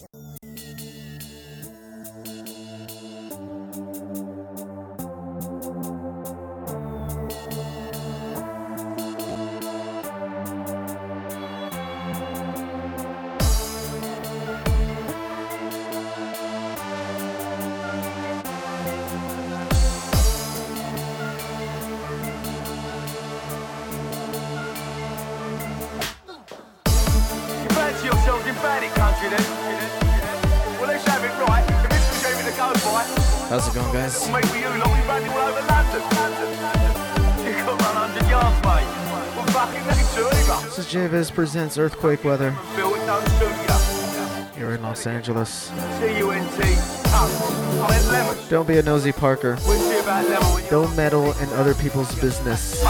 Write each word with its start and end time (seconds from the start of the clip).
How's 0.00 0.21
This 40.92 41.00
is 41.00 41.10
JVIZ 41.10 41.34
presents 41.34 41.78
Earthquake 41.78 42.22
Weather. 42.22 42.50
Here 44.54 44.74
in 44.74 44.82
Los 44.82 45.06
Angeles. 45.06 45.70
Don't 48.50 48.68
be 48.68 48.76
a 48.76 48.82
nosy 48.82 49.12
Parker. 49.12 49.56
Don't 50.68 50.94
meddle 50.94 51.32
in 51.38 51.48
other 51.54 51.72
people's 51.72 52.14
business. 52.20 52.82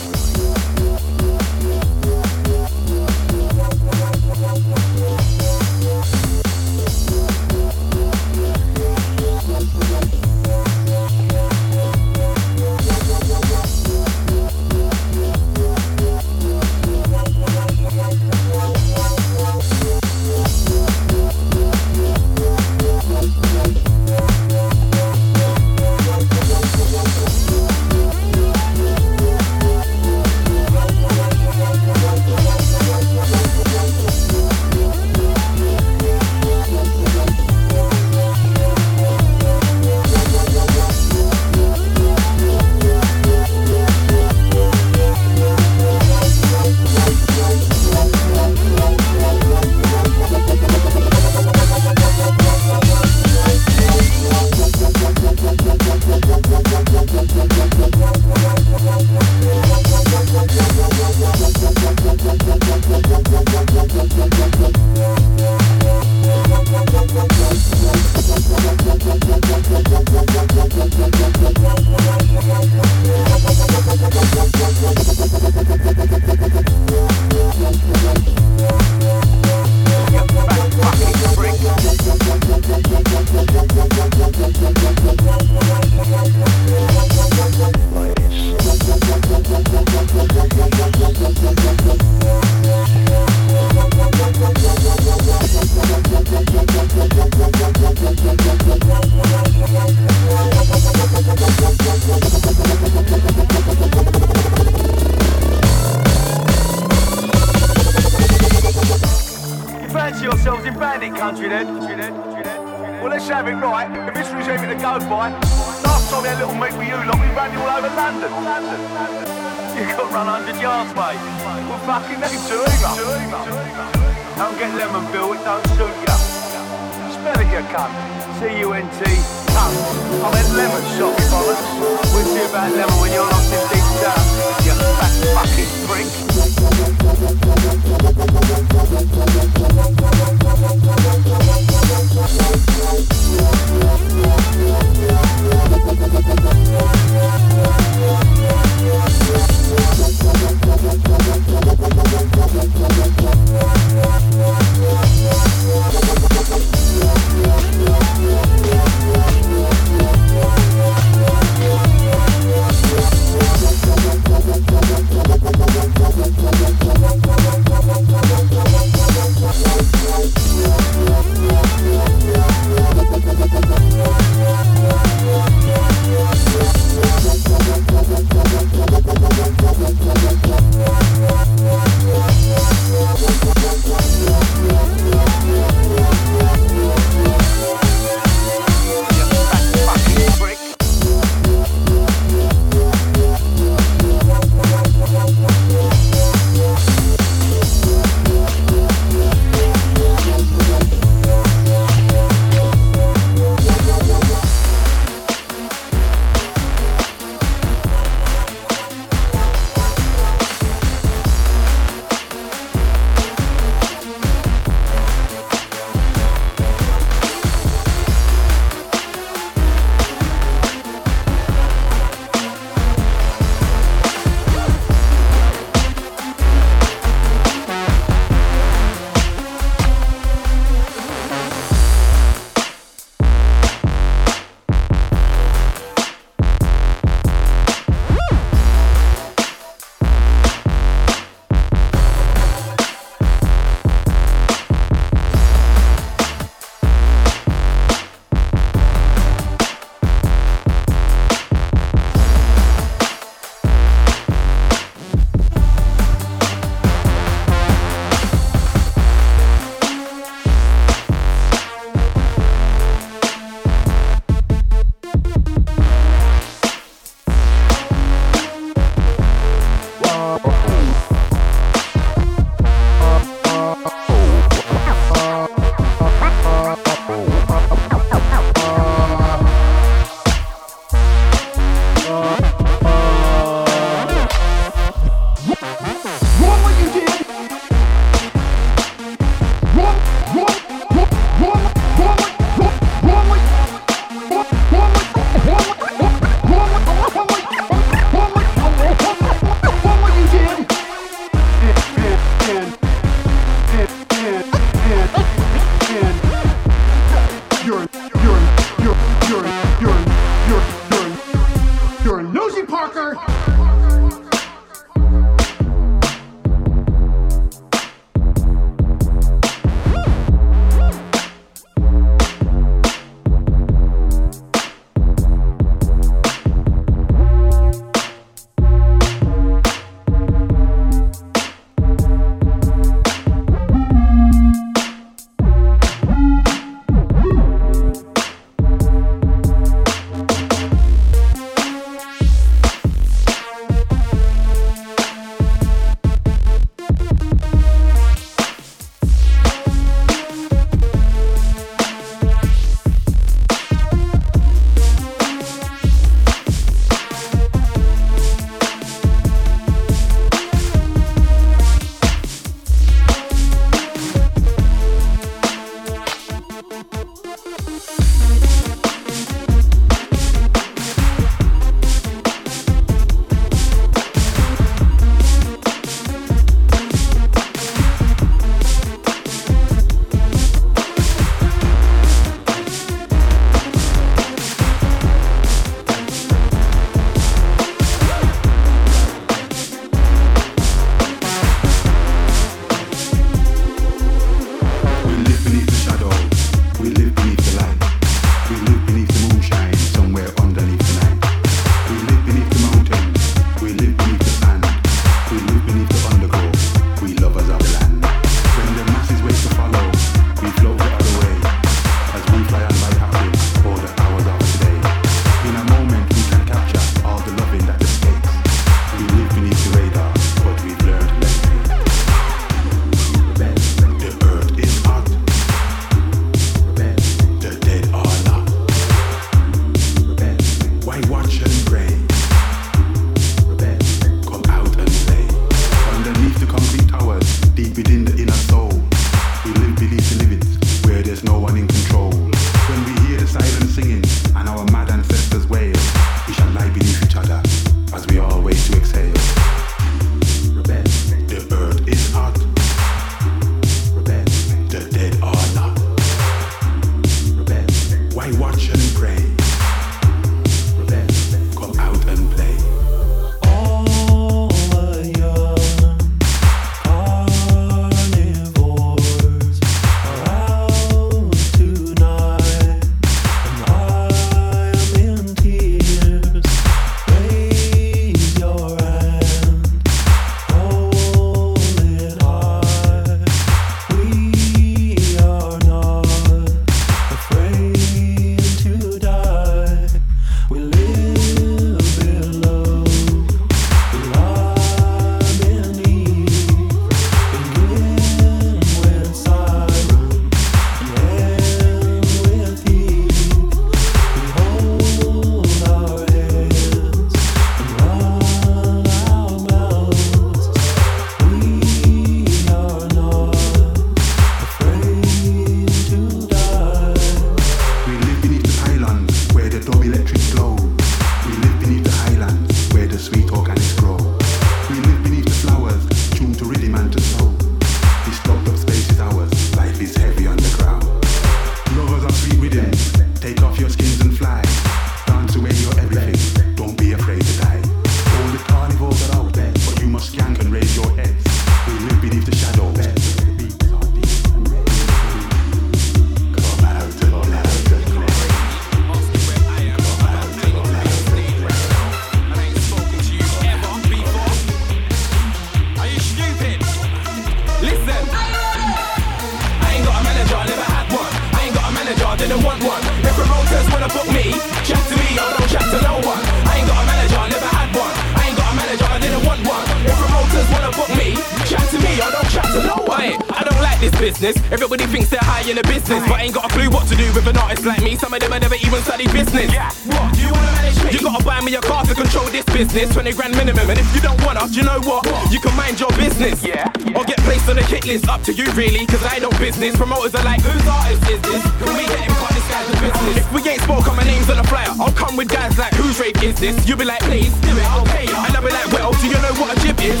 Business. 573.98 574.36
Everybody 574.50 574.86
thinks 574.86 575.10
they're 575.10 575.22
high 575.22 575.42
in 575.50 575.56
the 575.58 575.66
business, 575.66 576.00
but 576.08 576.22
ain't 576.22 576.34
got 576.34 576.46
a 576.46 576.50
clue 576.54 576.70
what 576.70 576.86
to 576.88 576.96
do 576.96 577.04
with 577.12 577.26
an 577.26 577.36
artist 577.36 577.66
like 577.66 577.82
me. 577.82 577.96
Some 577.96 578.14
of 578.14 578.20
them 578.20 578.32
have 578.32 578.42
never 578.42 578.54
even 578.54 578.80
studied 578.82 579.12
business. 579.12 579.52
Yeah. 579.52 579.70
What? 579.90 580.14
Do 580.14 580.22
you 580.22 580.30
wanna 580.30 580.52
manage 580.54 580.78
me? 580.84 580.90
You 580.94 581.00
gotta 581.02 581.24
buy 581.24 581.40
me 581.42 581.54
a 581.58 581.60
car 581.60 581.84
to 581.84 581.94
control 581.94 582.26
this 582.30 582.46
business. 582.46 582.94
20 582.94 583.12
grand 583.12 583.36
minimum, 583.36 583.68
and 583.68 583.78
if 583.78 583.88
you 583.94 584.00
don't 584.00 584.18
wanna, 584.24 584.46
you 584.54 584.62
know 584.62 584.80
what? 584.86 585.04
You 585.30 585.40
can 585.42 585.54
mind 585.58 585.78
your 585.78 585.90
business. 585.98 586.42
Yeah. 586.42 586.70
Or 586.94 587.04
get 587.04 587.18
placed 587.26 587.48
on 587.50 587.56
the 587.56 587.66
hit 587.66 587.84
list. 587.84 588.08
Up 588.08 588.22
to 588.24 588.32
you, 588.32 588.46
really, 588.54 588.86
cause 588.86 589.02
I 589.04 589.18
don't 589.18 589.36
business. 589.38 589.76
Promoters 589.76 590.14
are 590.14 590.24
like, 590.24 590.40
whose 590.40 590.66
artist 590.66 591.02
is 591.10 591.20
this? 591.22 591.42
Can 591.58 591.74
we 591.74 591.84
get 591.84 592.00
him 592.06 592.14
cut 592.22 592.30
this 592.32 592.46
guy's 592.48 592.68
a 592.70 592.76
business? 592.78 593.16
If 593.18 593.32
we 593.34 593.42
ain't 593.50 593.62
spoke 593.62 593.86
on 593.88 593.96
my 593.96 594.04
name's 594.04 594.30
on 594.30 594.38
the 594.38 594.46
flyer, 594.46 594.70
I'll 594.78 594.94
come 594.94 595.16
with 595.16 595.28
guys 595.28 595.58
like, 595.58 595.74
whose 595.74 595.98
rape 595.98 596.22
is 596.22 596.38
this? 596.38 596.54
You'll 596.66 596.78
be 596.78 596.86
like, 596.86 597.02
please, 597.02 597.34
do 597.42 597.50
it, 597.50 597.66
I'll 597.68 597.84
pay 597.84 598.06
you. 598.06 598.14
And 598.14 598.34
I'll 598.36 598.42
be 598.42 598.50
like, 598.50 598.70
well, 598.72 598.92
do 598.92 599.06
you 599.06 599.18
know 599.20 599.34
what 599.36 599.56
a 599.56 599.60
jib 599.60 599.78
is? 599.80 600.00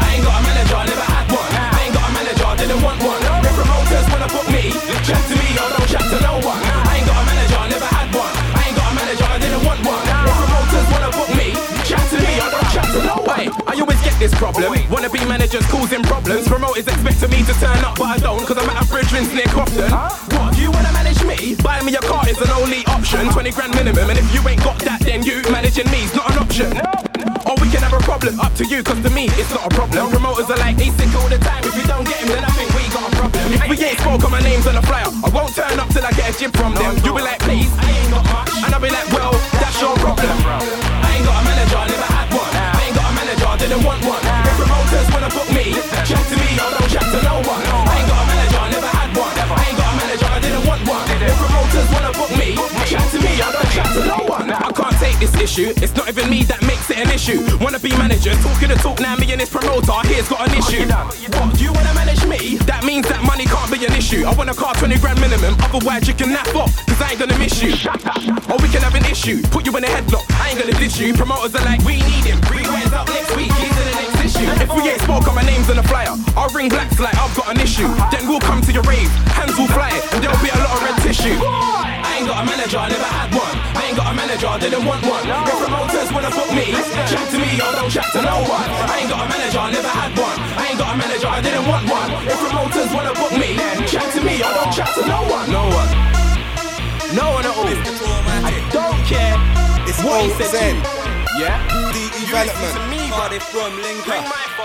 I 0.00 0.16
ain't 0.16 0.24
got 0.24 0.40
a 0.40 0.42
manager, 0.42 0.74
I 0.74 0.86
never 0.86 1.06
had 1.06 1.32
one. 1.32 1.55
I 2.66 2.74
ain't 2.74 2.82
got 2.82 2.82
a 2.82 2.82
manager, 2.82 2.82
I 2.82 2.82
didn't 2.82 2.82
want 2.82 2.98
one. 3.06 3.22
If 3.46 3.54
promoters 3.54 4.06
wanna 4.10 4.26
book 4.26 4.48
me, 4.50 4.74
chat 5.06 5.22
to 5.30 5.34
me 5.38 5.48
or 5.54 5.68
don't 5.70 5.86
chat 5.86 6.02
to 6.10 6.18
no 6.18 6.34
one. 6.42 6.58
I 6.58 6.98
ain't 6.98 7.06
got 7.06 7.22
a 7.22 7.24
manager, 7.30 7.58
I 7.62 7.66
never 7.70 7.86
had 7.86 8.08
one. 8.10 8.34
I 8.34 8.60
ain't 8.66 8.76
got 8.76 8.90
a 8.90 8.94
manager, 8.96 9.26
I 9.26 9.38
didn't 9.38 9.62
want 9.62 9.80
one. 9.86 10.02
If 10.02 10.34
promoters 10.34 10.86
wanna 10.90 11.10
book 11.14 11.30
me, 11.38 11.48
chat 11.86 12.02
to 12.10 12.18
me 12.18 12.32
or 12.42 12.50
don't 12.50 12.70
chat 12.74 12.86
to 12.90 13.00
no 13.06 13.16
one. 13.22 13.46
I 13.70 13.72
always 13.78 14.00
get 14.02 14.18
this 14.18 14.34
problem. 14.34 14.74
Wanna 14.90 15.10
be 15.10 15.22
managers 15.30 15.66
causing 15.70 16.02
problems. 16.02 16.48
Promoters 16.50 16.90
expecting 16.90 17.30
me 17.30 17.40
to 17.46 17.54
turn 17.62 17.78
up, 17.86 17.94
but 18.02 18.10
I 18.10 18.18
don't, 18.18 18.42
cause 18.42 18.58
I'm 18.58 18.66
at 18.66 18.82
a 18.82 18.86
bridge 18.90 19.10
rinse 19.14 19.30
near 19.30 19.46
Crofton. 19.54 19.86
What, 20.34 20.58
do 20.58 20.60
you 20.60 20.74
wanna 20.74 20.90
manage 20.90 21.22
me? 21.22 21.54
Buy 21.62 21.78
me 21.86 21.94
a 21.94 22.02
car 22.02 22.26
is 22.26 22.40
an 22.42 22.50
only 22.50 22.82
option. 22.90 23.30
20 23.30 23.50
grand 23.54 23.74
minimum, 23.78 24.10
and 24.10 24.18
if 24.18 24.26
you 24.34 24.42
ain't 24.48 24.62
got 24.66 24.78
that, 24.82 25.06
then 25.06 25.22
you 25.22 25.38
managing 25.54 25.86
me's 25.94 26.10
not 26.18 26.34
an 26.34 26.42
option. 26.42 26.74
Or 27.46 27.54
we 27.62 27.70
can 27.70 27.78
have 27.86 27.94
a 27.94 28.02
problem, 28.02 28.40
up 28.40 28.54
to 28.58 28.66
you, 28.66 28.82
cause 28.82 28.98
to 29.06 29.10
me 29.10 29.30
it's 29.38 29.54
not 29.54 29.70
a 29.70 29.72
problem. 29.74 30.10
Promoters 30.10 30.50
are 30.50 30.58
like, 30.58 30.78
he's 30.80 30.94
sick 30.98 31.14
all 31.14 31.28
the 31.28 31.38
time. 31.38 31.62
If 31.62 31.76
you 31.78 31.86
don't 31.86 32.02
get 32.02 32.18
him, 32.18 32.28
then 32.34 32.45
If 33.48 33.68
we 33.68 33.84
ain't 33.84 33.98
spoke 33.98 34.24
on 34.24 34.30
my 34.30 34.40
name's 34.40 34.66
on 34.66 34.74
the 34.74 34.82
flyer, 34.82 35.06
I 35.06 35.28
won't 35.30 35.54
turn 35.54 35.78
up 35.78 35.88
till 35.90 36.04
I 36.04 36.10
get 36.12 36.34
a 36.34 36.38
jib 36.38 36.56
from 36.56 36.74
them. 36.74 36.96
You'll 37.04 37.16
be 37.16 37.22
like, 37.22 37.38
please, 37.40 37.70
I 37.78 37.90
ain't 37.90 38.10
got 38.10 38.24
much. 38.24 38.64
And 38.64 38.74
I'll 38.74 38.80
be 38.80 38.90
like, 38.90 39.08
well, 39.12 39.32
that's 39.60 39.80
your 39.80 39.94
problem. 39.96 40.85
This 55.16 55.32
issue, 55.40 55.72
it's 55.80 55.96
not 55.96 56.12
even 56.12 56.28
me 56.28 56.44
that 56.44 56.60
makes 56.68 56.92
it 56.92 57.00
an 57.00 57.08
issue. 57.08 57.40
Wanna 57.56 57.80
be 57.80 57.88
managers, 57.96 58.36
talking 58.44 58.68
the 58.68 58.76
talk 58.76 59.00
now, 59.00 59.16
me 59.16 59.32
and 59.32 59.40
this 59.40 59.48
promoter 59.48 59.96
here's 60.12 60.28
got 60.28 60.44
an 60.44 60.52
issue. 60.52 60.84
What, 60.84 61.56
do 61.56 61.64
you 61.64 61.72
wanna 61.72 61.96
manage 61.96 62.20
me? 62.28 62.60
That 62.68 62.84
means 62.84 63.08
that 63.08 63.24
money 63.24 63.48
can't 63.48 63.72
be 63.72 63.80
an 63.88 63.96
issue. 63.96 64.28
I 64.28 64.36
want 64.36 64.52
a 64.52 64.54
car 64.54 64.76
20 64.76 65.00
grand 65.00 65.16
minimum, 65.16 65.56
otherwise 65.64 66.04
you 66.04 66.12
can 66.12 66.36
nap 66.36 66.52
off, 66.52 66.68
cause 66.84 67.00
I 67.00 67.16
ain't 67.16 67.20
gonna 67.24 67.38
miss 67.40 67.56
you. 67.64 67.72
Or 68.52 68.60
we 68.60 68.68
can 68.68 68.84
have 68.84 68.92
an 68.92 69.08
issue, 69.08 69.40
put 69.48 69.64
you 69.64 69.72
in 69.72 69.88
a 69.88 69.90
headlock, 69.90 70.28
I 70.36 70.52
ain't 70.52 70.60
gonna 70.60 70.76
diss 70.76 71.00
you. 71.00 71.16
Promoters 71.16 71.56
are 71.56 71.64
like, 71.64 71.80
we 71.88 71.96
need 71.96 72.28
him, 72.28 72.36
rewind 72.52 72.92
up 72.92 73.08
next 73.08 73.32
week, 73.40 73.48
he's 73.56 73.72
in 73.72 73.86
the 73.88 73.96
next 73.96 74.20
issue. 74.20 74.44
If 74.60 74.68
we 74.76 74.84
ain't 74.84 75.00
spoke 75.00 75.24
on 75.32 75.34
my 75.34 75.48
name's 75.48 75.72
on 75.72 75.80
the 75.80 75.86
flyer, 75.88 76.12
I'll 76.36 76.52
ring 76.52 76.68
blacks 76.68 77.00
like 77.00 77.16
I've 77.16 77.32
got 77.32 77.48
an 77.48 77.56
issue. 77.64 77.88
Then 78.12 78.28
we'll 78.28 78.44
come 78.44 78.60
to 78.60 78.72
your 78.72 78.84
rave, 78.84 79.08
hands 79.32 79.56
will 79.56 79.72
fly, 79.72 79.96
and 80.12 80.20
there'll 80.20 80.44
be 80.44 80.52
a 80.52 80.60
lot 80.60 80.76
of 80.76 80.84
red 80.84 81.00
tissue. 81.00 81.40
I 81.40 82.20
ain't 82.20 82.28
got 82.28 82.36
a 82.36 82.44
manager, 82.44 82.76
I 82.76 82.92
never 82.92 83.08
had 83.08 83.32
one. 83.32 83.65
I 83.76 83.92
ain't 83.92 83.96
got 83.96 84.08
a 84.12 84.14
manager, 84.16 84.48
I 84.48 84.58
didn't 84.58 84.84
want 84.84 85.02
one. 85.06 85.24
If 85.26 85.56
promoters 85.60 86.10
wanna 86.12 86.30
book 86.32 86.50
me, 86.56 86.72
chat 87.10 87.26
to 87.32 87.38
me 87.38 87.50
or 87.60 87.72
don't 87.76 87.90
chat 87.92 88.08
to 88.16 88.20
no 88.22 88.36
one. 88.48 88.68
I 88.88 89.04
ain't 89.04 89.10
got 89.10 89.20
a 89.24 89.28
manager, 89.28 89.60
I 89.60 89.70
never 89.70 89.88
had 89.92 90.12
one. 90.16 90.38
I 90.56 90.62
ain't 90.72 90.78
got 90.78 90.94
a 90.94 90.96
manager, 90.96 91.28
I 91.28 91.40
didn't 91.44 91.66
want 91.68 91.84
one. 91.88 92.08
If 92.24 92.38
promoters 92.40 92.90
wanna 92.96 93.12
book 93.14 93.32
me, 93.36 93.56
chat 93.86 94.06
to 94.16 94.20
me 94.24 94.40
or 94.40 94.52
don't 94.56 94.72
chat 94.72 94.90
to 94.96 95.02
no 95.06 95.20
one. 95.28 95.46
No 95.52 95.64
one. 95.68 95.90
No 97.14 97.26
one 97.36 97.44
at 97.44 97.54
all. 97.54 97.68
I 97.68 98.52
don't 98.72 98.98
care 99.06 99.36
It's 99.86 100.02
what 100.02 100.24
he 100.24 100.30
said 100.34 100.50
to 100.50 100.56
Zen. 100.56 100.76
you. 100.76 101.44
Yeah? 101.44 101.60
The 101.92 102.04
development. 102.24 102.74
to 102.74 102.82
me, 102.90 103.00
Cardiff 103.12 103.44
from 103.52 103.72
Linker. 103.84 104.55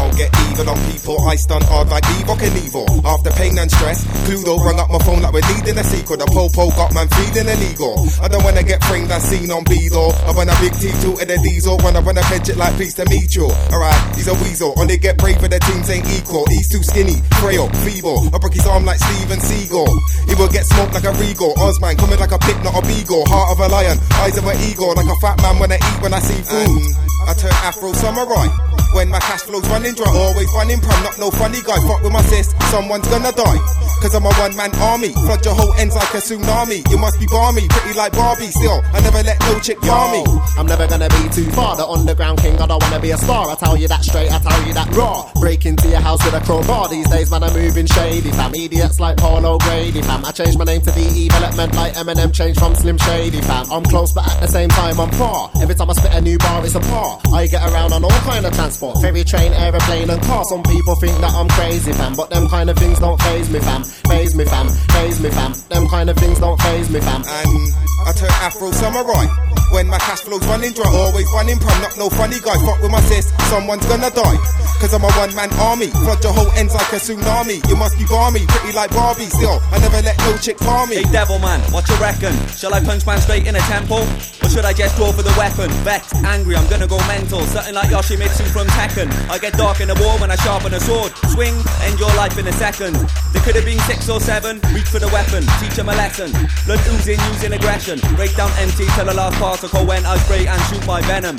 I'll 0.00 0.16
get 0.16 0.32
even 0.48 0.64
on 0.64 0.80
people. 0.88 1.20
I 1.28 1.36
stun 1.36 1.60
hard 1.68 1.92
like 1.92 2.04
Evel 2.16 2.40
Knievel. 2.40 2.88
After 3.04 3.30
pain 3.36 3.58
and 3.60 3.70
stress, 3.70 4.08
Cluedo 4.24 4.56
rung 4.64 4.80
up 4.80 4.88
my 4.88 4.98
phone 5.04 5.20
like 5.20 5.36
we're 5.36 5.44
needing 5.52 5.76
a 5.76 5.84
secret. 5.84 6.24
The 6.24 6.28
popo 6.32 6.72
got 6.72 6.96
man 6.96 7.04
feeling 7.20 7.52
illegal. 7.52 8.00
I 8.24 8.28
don't 8.32 8.40
wanna 8.40 8.64
get 8.64 8.80
framed 8.88 9.12
and 9.12 9.22
seen 9.22 9.52
on 9.52 9.60
Bezo. 9.68 10.08
I 10.24 10.32
want 10.32 10.48
a 10.48 10.56
big 10.56 10.72
T2 10.72 11.20
in 11.20 11.28
the 11.28 11.36
diesel. 11.44 11.76
When 11.84 11.96
I 11.96 12.00
wanna 12.00 12.24
pitch 12.32 12.48
it 12.48 12.56
like 12.56 12.72
pleased 12.80 12.96
to 12.96 13.04
meet 13.12 13.36
you. 13.36 13.52
Alright, 13.68 14.00
he's 14.16 14.28
a 14.28 14.34
weasel. 14.40 14.72
Only 14.80 14.96
get 14.96 15.20
brave 15.20 15.36
but 15.36 15.52
the 15.52 15.60
teams 15.60 15.92
ain't 15.92 16.08
equal. 16.16 16.48
He's 16.48 16.72
too 16.72 16.80
skinny, 16.80 17.20
frail, 17.36 17.68
feeble. 17.84 18.24
I 18.32 18.40
break 18.40 18.56
his 18.56 18.64
arm 18.64 18.88
like 18.88 19.04
Steven 19.04 19.36
Seagal. 19.36 19.90
He 20.32 20.34
will 20.40 20.48
get 20.48 20.64
smoked 20.64 20.96
like 20.96 21.04
a 21.04 21.12
regal. 21.20 21.52
Osman 21.60 22.00
coming 22.00 22.18
like 22.18 22.32
a 22.32 22.40
pig, 22.40 22.56
not 22.64 22.72
a 22.72 22.82
beagle. 22.88 23.28
Heart 23.28 23.52
of 23.52 23.58
a 23.60 23.68
lion, 23.68 24.00
eyes 24.24 24.36
of 24.40 24.48
an 24.48 24.56
eagle. 24.64 24.96
Like 24.96 25.12
a 25.12 25.18
fat 25.20 25.36
man 25.44 25.60
when 25.60 25.72
I 25.72 25.76
eat 25.76 25.98
when 26.00 26.16
I 26.16 26.20
see 26.24 26.40
food. 26.40 26.88
I 27.28 27.34
turn 27.34 27.52
Afro 27.68 27.92
samurai. 27.92 28.48
When 28.92 29.08
my 29.08 29.20
cash 29.20 29.42
flow's 29.42 29.68
running 29.68 29.89
dry, 29.94 30.10
always 30.10 30.48
running 30.54 30.80
prom, 30.80 31.02
not 31.02 31.18
no 31.18 31.30
funny 31.30 31.60
guy. 31.62 31.78
Fuck 31.88 32.02
with 32.02 32.12
my 32.12 32.22
sis, 32.22 32.54
someone's 32.70 33.08
gonna 33.08 33.32
die. 33.32 33.60
Cause 34.00 34.14
I'm 34.14 34.24
a 34.24 34.32
one 34.40 34.56
man 34.56 34.72
army. 34.80 35.12
Flood 35.12 35.44
your 35.44 35.54
whole 35.54 35.74
ends 35.74 35.94
like 35.94 36.14
a 36.14 36.20
tsunami. 36.24 36.80
You 36.90 36.96
must 36.96 37.20
be 37.20 37.26
balmy, 37.26 37.68
pretty 37.68 37.96
like 37.96 38.12
Barbie. 38.12 38.48
Still, 38.48 38.80
I 38.92 39.00
never 39.00 39.22
let 39.22 39.38
no 39.40 39.60
chick 39.60 39.80
bar 39.82 40.12
me. 40.12 40.24
I'm 40.56 40.66
never 40.66 40.86
gonna 40.86 41.08
be 41.08 41.28
too 41.28 41.44
far. 41.52 41.76
The 41.76 41.86
underground 41.86 42.38
king, 42.40 42.56
I 42.58 42.66
don't 42.66 42.82
wanna 42.82 43.00
be 43.00 43.10
a 43.10 43.18
star. 43.18 43.50
I 43.50 43.54
tell 43.56 43.76
you 43.76 43.88
that 43.88 44.02
straight, 44.04 44.32
I 44.32 44.38
tell 44.38 44.66
you 44.66 44.72
that 44.74 44.88
raw. 44.96 45.30
Break 45.40 45.66
into 45.66 45.88
your 45.88 46.00
house 46.00 46.24
with 46.24 46.34
a 46.34 46.40
crowbar. 46.40 46.88
These 46.88 47.08
days, 47.10 47.30
man, 47.30 47.42
I'm 47.42 47.52
moving 47.52 47.86
shady, 47.86 48.30
fam. 48.30 48.54
Idiots 48.54 49.00
like 49.00 49.16
Paul 49.18 49.44
O'Grady. 49.44 50.00
fam. 50.02 50.24
I 50.24 50.32
changed 50.32 50.58
my 50.58 50.64
name 50.64 50.80
to 50.82 50.92
DE 50.92 51.28
Development 51.28 51.74
like 51.74 51.94
Eminem 51.94 52.32
changed 52.34 52.58
from 52.58 52.74
Slim 52.74 52.98
Shady, 52.98 53.40
fam. 53.40 53.70
I'm 53.70 53.84
close, 53.84 54.12
but 54.12 54.26
at 54.28 54.40
the 54.40 54.48
same 54.48 54.68
time, 54.68 54.98
I'm 55.00 55.10
far. 55.12 55.50
Every 55.62 55.74
time 55.74 55.90
I 55.90 55.94
spit 55.94 56.12
a 56.14 56.20
new 56.20 56.38
bar, 56.38 56.64
it's 56.64 56.74
a 56.74 56.80
par. 56.80 57.20
I 57.34 57.46
get 57.46 57.62
around 57.70 57.92
on 57.92 58.04
all 58.04 58.20
kind 58.24 58.44
of 58.44 58.54
transport. 58.54 59.00
Ferry, 59.00 59.24
train, 59.24 59.52
aeroplane, 59.70 60.10
and 60.10 60.22
car. 60.22 60.44
Some 60.44 60.62
people 60.62 60.94
think 60.96 61.16
that 61.20 61.32
I'm 61.32 61.48
crazy, 61.48 61.92
fam. 61.92 62.14
But 62.14 62.30
them 62.30 62.48
kind 62.48 62.68
of 62.70 62.76
things 62.76 62.98
don't 62.98 63.20
phase 63.22 63.50
me, 63.50 63.60
fam. 63.60 63.84
Phase 63.84 64.34
me, 64.34 64.44
fam. 64.44 64.68
Phase 64.68 65.20
me, 65.20 65.30
fam. 65.30 65.54
Them 65.68 65.86
kind 65.88 66.10
of 66.10 66.16
things 66.16 66.40
don't 66.40 66.60
phase 66.60 66.90
me, 66.90 67.00
fam. 67.00 67.22
And 67.22 67.72
I 68.06 68.12
turn 68.12 68.30
Afro 68.42 68.70
samurai. 68.72 69.26
When 69.70 69.86
my 69.86 69.98
cash 69.98 70.20
flow's 70.26 70.44
running 70.46 70.72
dry, 70.72 70.90
always 70.90 71.30
running 71.30 71.58
prom, 71.58 71.80
not 71.80 71.96
no 71.96 72.10
funny 72.10 72.40
guy. 72.42 72.58
Fuck 72.66 72.82
with 72.82 72.90
my 72.90 73.00
sis, 73.06 73.30
someone's 73.46 73.86
gonna 73.86 74.10
die. 74.10 74.38
Cause 74.82 74.92
I'm 74.94 75.04
a 75.04 75.10
one 75.14 75.32
man 75.36 75.52
army. 75.60 75.88
Flood 76.02 76.24
your 76.24 76.32
whole 76.32 76.50
ends 76.58 76.74
like 76.74 76.90
a 76.90 76.96
tsunami. 76.98 77.62
You 77.68 77.76
must 77.76 77.96
be 77.96 78.04
balmy, 78.06 78.42
pretty 78.48 78.74
like 78.74 78.90
Barbie. 78.90 79.30
Still, 79.30 79.62
I 79.70 79.78
never 79.78 80.02
let 80.02 80.18
no 80.18 80.36
chick 80.38 80.58
bar 80.58 80.88
me. 80.88 80.96
Hey 80.96 81.12
devil 81.12 81.38
man, 81.38 81.60
what 81.70 81.86
you 81.88 81.94
reckon? 82.02 82.34
Shall 82.48 82.74
I 82.74 82.80
punch 82.82 83.06
man 83.06 83.20
straight 83.20 83.46
in 83.46 83.54
a 83.54 83.62
temple? 83.70 84.02
Or 84.42 84.48
should 84.48 84.64
I 84.64 84.72
just 84.72 84.98
go 84.98 85.12
for 85.12 85.22
the 85.22 85.34
weapon? 85.38 85.70
Vexed, 85.86 86.16
angry, 86.26 86.56
I'm 86.56 86.66
gonna 86.66 86.88
go 86.88 86.98
mental. 87.06 87.40
Something 87.42 87.74
like 87.74 87.90
Yoshimitsu 87.90 88.50
from 88.50 88.66
Tekken. 88.74 89.06
I 89.30 89.38
get 89.38 89.52
dark 89.60 89.80
in 89.84 89.88
the 89.92 89.98
war 90.00 90.16
when 90.16 90.30
I 90.32 90.36
sharpen 90.40 90.72
a 90.72 90.80
sword. 90.80 91.12
Swing, 91.36 91.52
end 91.84 92.00
your 92.00 92.08
life 92.16 92.38
in 92.40 92.48
a 92.48 92.52
second. 92.56 92.96
There 93.36 93.42
could 93.44 93.56
have 93.60 93.68
been 93.68 93.78
six 93.84 94.08
or 94.08 94.18
seven. 94.18 94.56
Reach 94.72 94.88
for 94.88 94.98
the 94.98 95.12
weapon, 95.12 95.44
teach 95.60 95.76
them 95.76 95.92
a 95.92 95.94
lesson. 96.00 96.32
Blood 96.64 96.80
oozing, 96.88 97.20
using 97.28 97.52
aggression. 97.52 98.00
Break 98.16 98.32
down 98.40 98.48
empty 98.56 98.88
till 98.96 99.04
the 99.04 99.12
last 99.12 99.36
particle 99.36 99.84
when 99.84 100.06
I 100.06 100.16
spray 100.24 100.48
and 100.48 100.60
shoot 100.72 100.80
my 100.86 101.04
venom. 101.04 101.36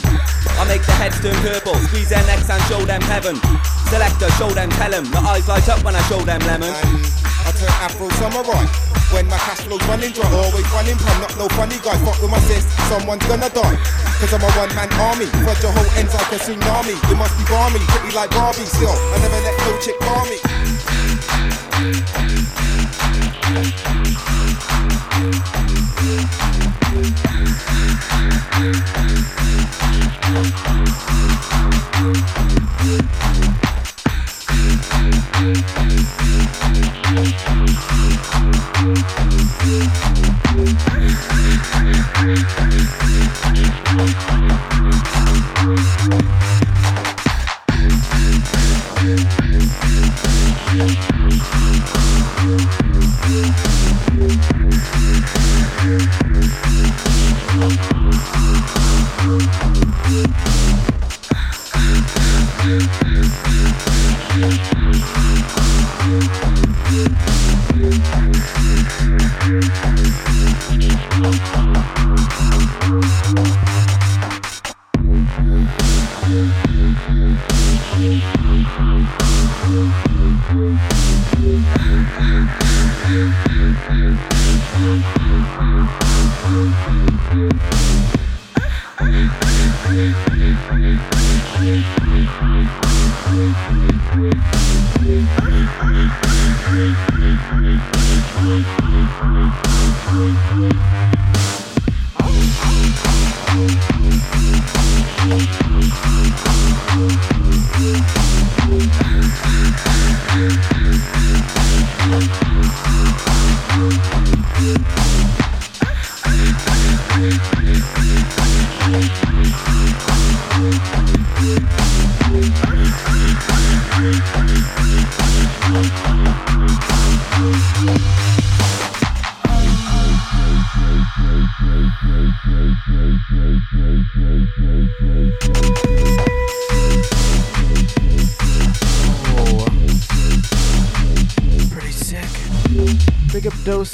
I 0.62 0.63
make 0.70 0.86
the 0.86 0.94
heads 1.01 1.18
turn 1.18 1.34
purple, 1.42 1.74
squeeze 1.90 2.10
their 2.13 2.22
necks 2.30 2.48
and 2.48 2.62
show 2.70 2.86
them 2.86 3.01
heaven. 3.01 3.42
Selector, 3.90 4.30
show 4.38 4.54
them, 4.54 4.70
tell 4.78 4.92
them. 4.92 5.06
The 5.10 5.18
eyes 5.18 5.48
light 5.50 5.68
up 5.68 5.82
when 5.84 5.96
I 5.96 6.01
show 6.06 6.22
them 6.22 6.42
lemon. 6.46 6.70
I 6.70 7.50
turn 7.58 7.74
Afro 7.82 8.08
samurai. 8.22 8.92
When 9.12 9.28
my 9.28 9.36
cash 9.44 9.68
flow's 9.68 9.84
running 9.92 10.16
dry, 10.16 10.24
always 10.32 10.63
running 10.72 10.96
prom, 10.96 11.20
not 11.20 11.36
no 11.36 11.50
funny 11.60 11.75
guy. 11.84 12.00
Fuck 12.08 12.22
with 12.24 12.32
my 12.32 12.40
sis, 12.48 12.63
someone's 12.88 13.28
gonna 13.28 13.51
die. 13.51 13.75
Cause 14.24 14.32
I'm 14.32 14.40
a 14.40 14.48
one 14.56 14.72
man 14.72 14.88
army. 15.04 15.28
Flood 15.44 15.60
your 15.60 15.75
whole 15.75 15.92
ends 16.00 16.16
like 16.16 16.32
a 16.32 16.40
tsunami. 16.40 16.96
You 17.12 17.20
must 17.20 17.36
be 17.36 17.44
balmy, 17.51 17.84
pretty 17.92 18.11
like 18.13 18.32
Barbie. 18.32 18.65
Still, 18.65 18.89
I 18.89 19.20
never 19.20 19.39
let 19.41 19.58
no 19.60 19.80
chick 19.80 20.00
call 20.00 20.25
me. 20.25 20.38
Thank 35.44 35.81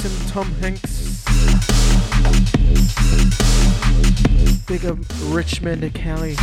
and 0.07 0.27
Tom 0.29 0.51
Hanks. 0.61 1.23
Big 4.65 4.85
up 4.85 4.97
Richmond 5.33 5.93
Cali. 5.93 6.35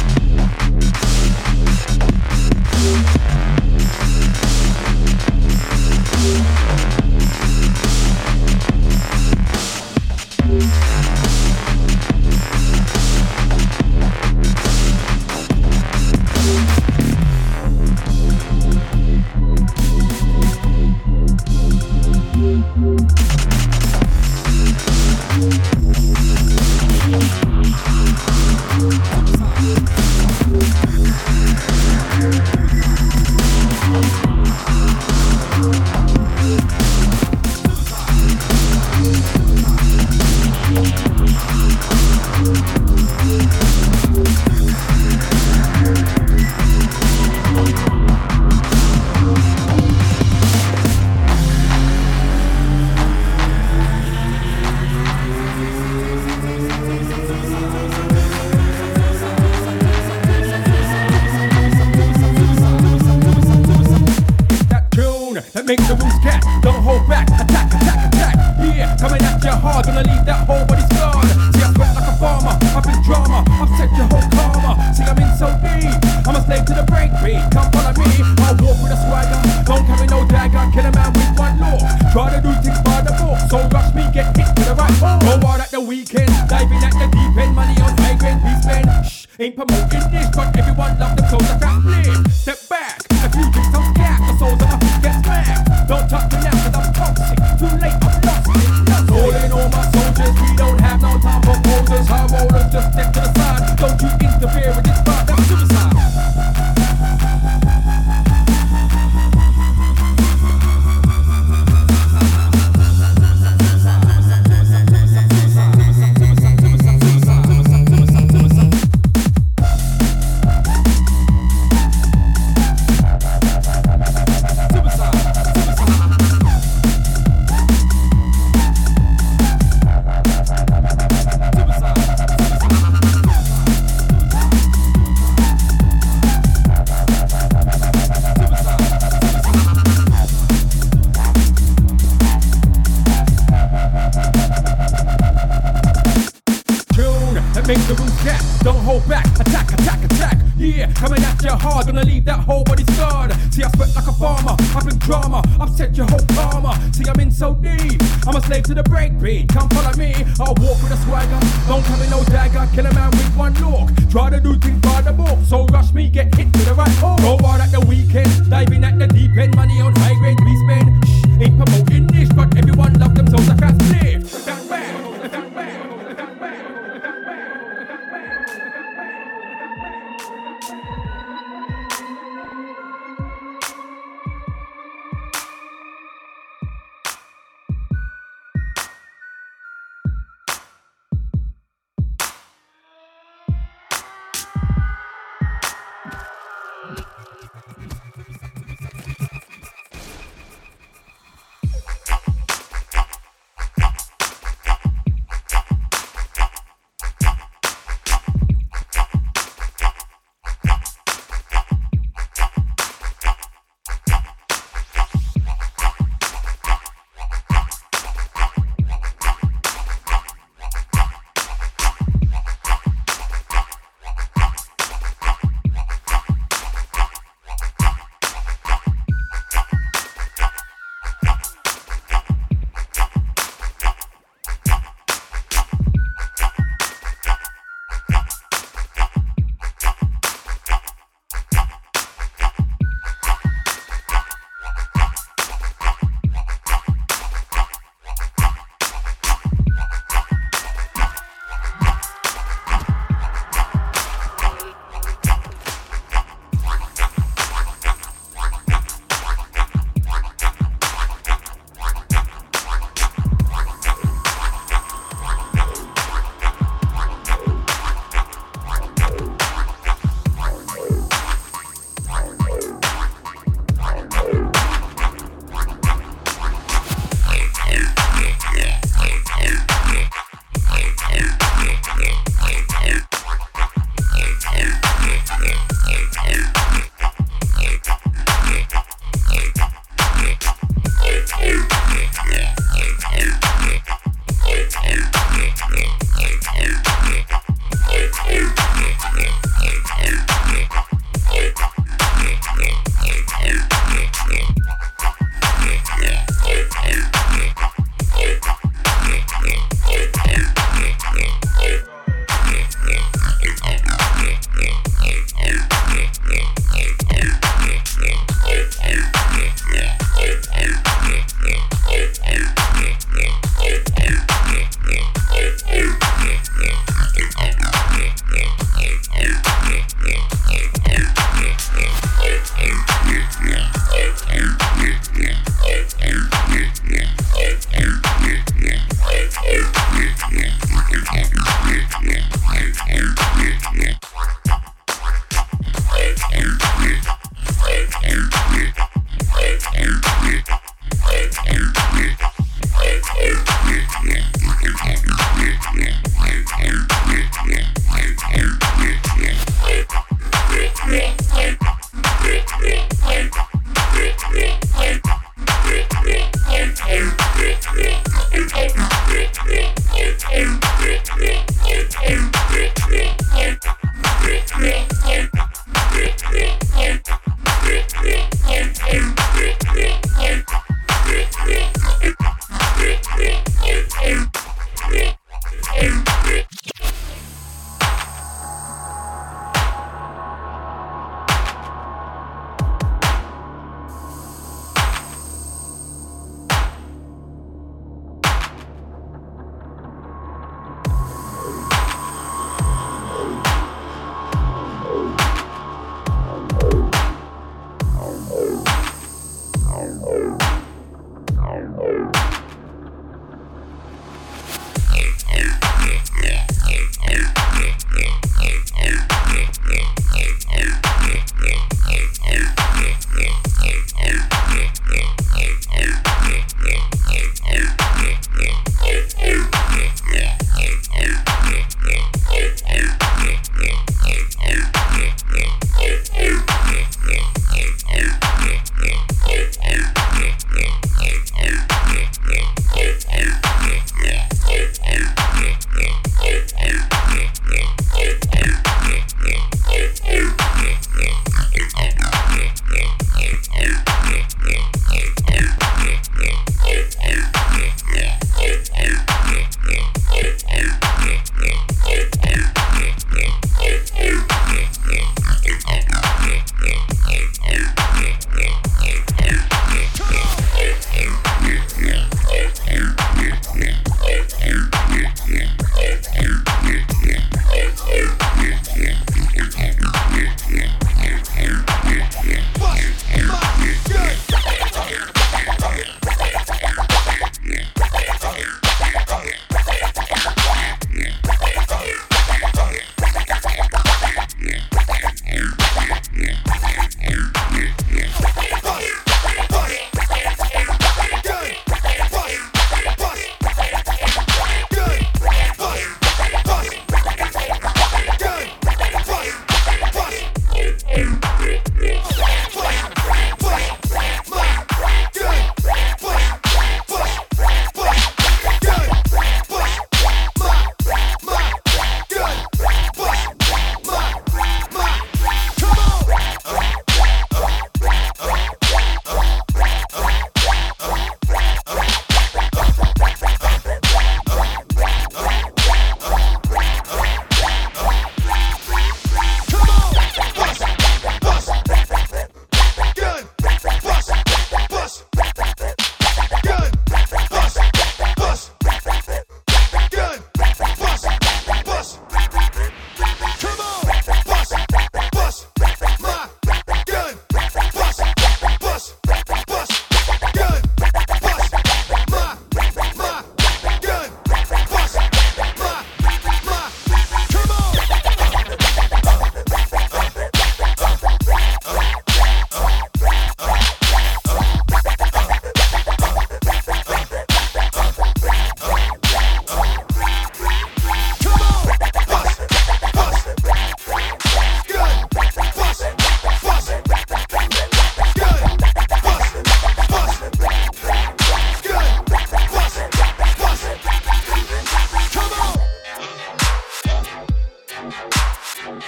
Thank 597.90 598.84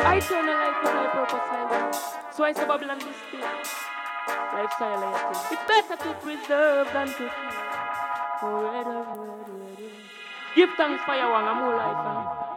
I 0.00 0.20
turn 0.20 0.48
a 0.48 0.52
life 0.52 0.86
on 0.86 0.96
all 0.96 1.10
purpose 1.10 1.48
highway. 1.50 1.92
So 2.32 2.44
I 2.44 2.52
suburb 2.52 2.82
on 2.82 2.98
this 2.98 3.18
thing. 3.30 3.40
Lifestyle 4.54 5.02
I 5.02 5.10
think. 5.32 5.58
It's 5.58 5.66
better 5.66 5.96
to 6.04 6.14
preserve 6.22 6.86
than 6.92 7.08
to 7.08 7.14
keep. 7.14 7.32
Oh, 8.40 8.62
red, 8.62 8.86
red, 8.86 9.18
red, 9.18 9.48
red. 9.78 9.90
Give 10.54 10.70
thanks 10.76 11.02
for 11.04 11.14
your 11.16 11.30
one, 11.30 11.44
I'm 11.44 11.62
all 11.62 11.76
life. 11.76 11.96
Huh? 11.96 12.47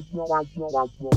Gracias, 0.00 0.28
gracias, 0.28 0.72
gracias. 0.72 1.09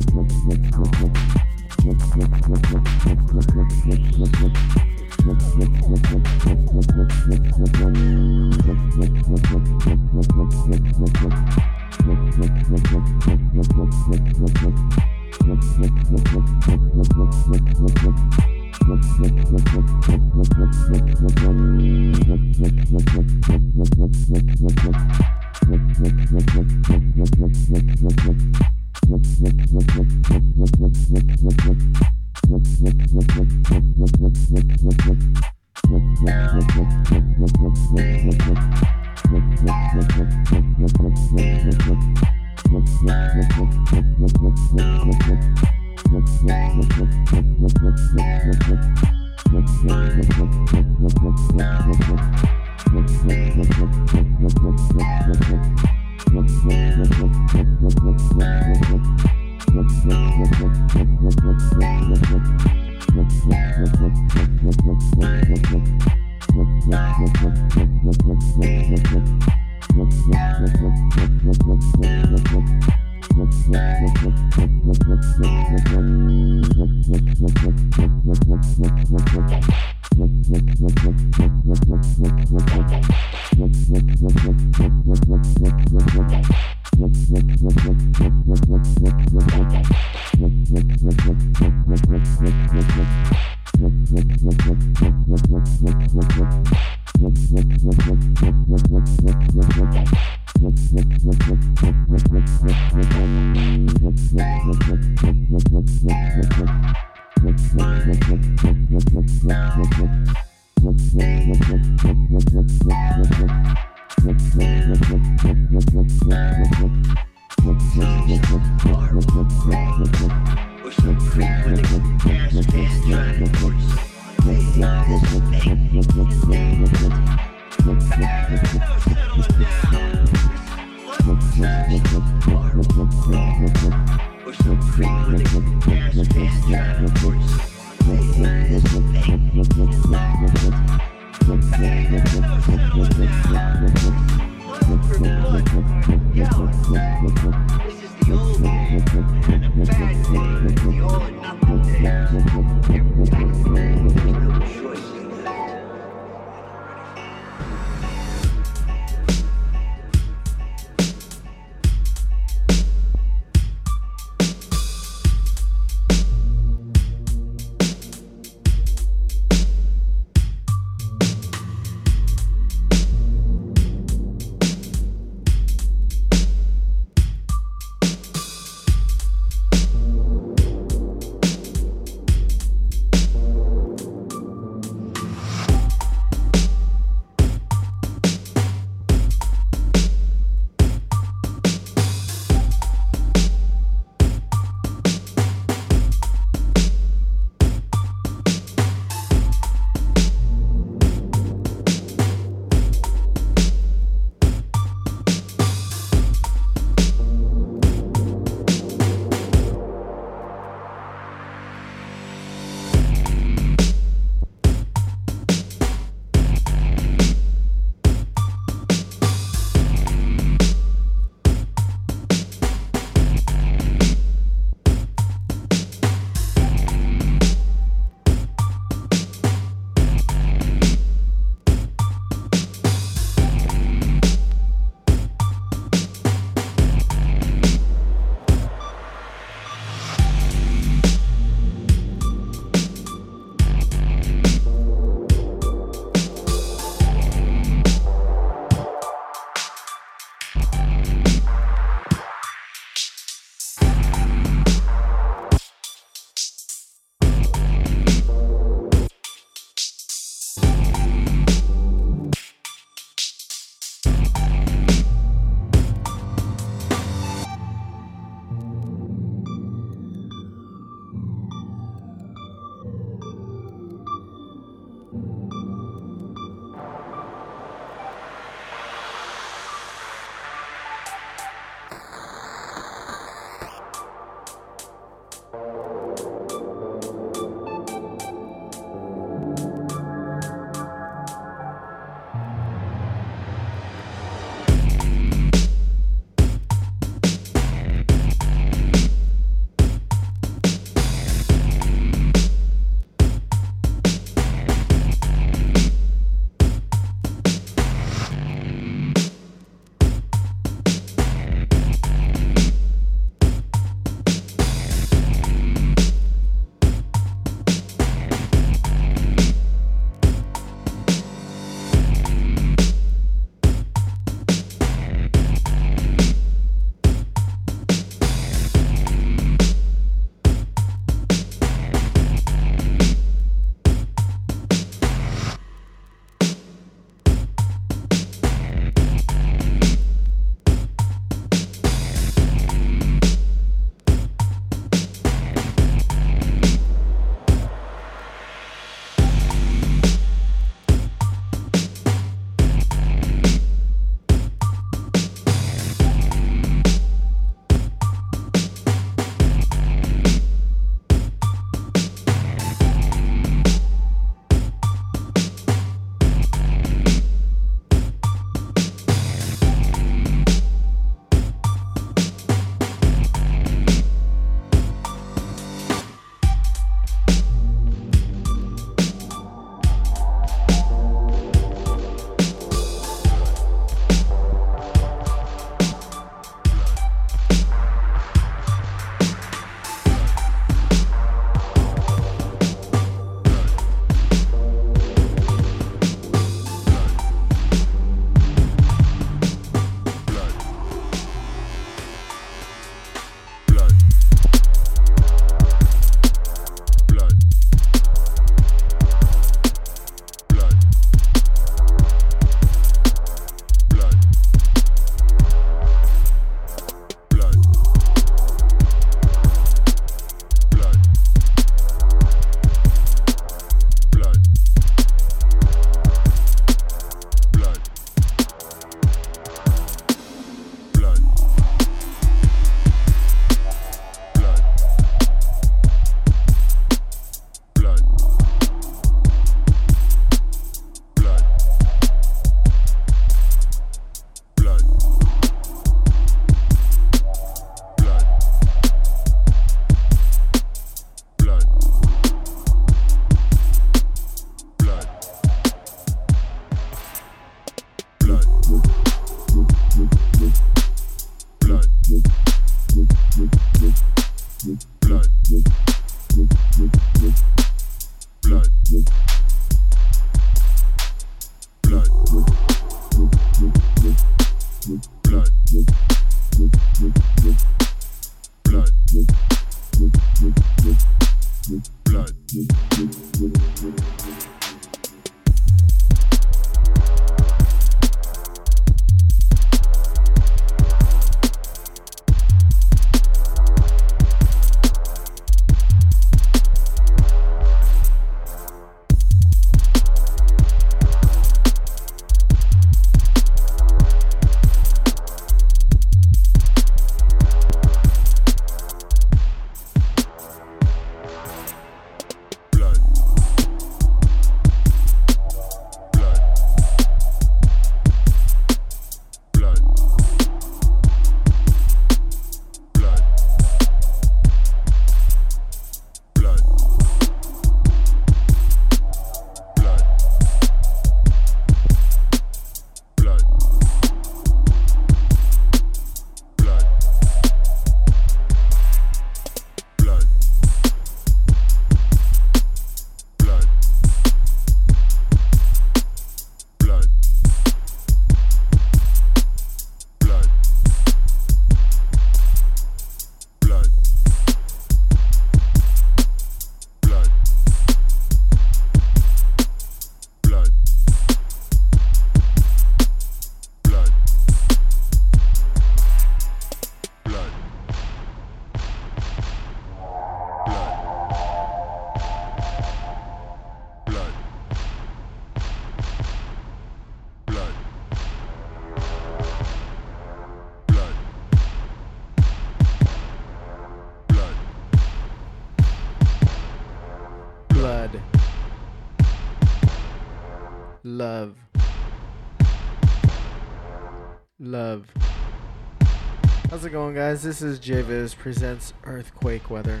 Guys? 597.18 597.42
This 597.42 597.62
is 597.62 597.80
JVIZ 597.80 598.36
presents 598.36 598.94
Earthquake 599.02 599.70
Weather. 599.70 600.00